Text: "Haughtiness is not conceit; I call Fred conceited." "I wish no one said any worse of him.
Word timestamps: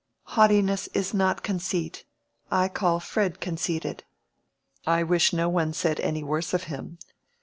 "Haughtiness 0.29 0.87
is 0.95 1.13
not 1.13 1.43
conceit; 1.43 2.05
I 2.49 2.69
call 2.69 2.99
Fred 2.99 3.39
conceited." 3.39 4.03
"I 4.87 5.03
wish 5.03 5.31
no 5.31 5.47
one 5.47 5.73
said 5.73 5.99
any 5.99 6.23
worse 6.23 6.55
of 6.55 6.63
him. 6.63 6.97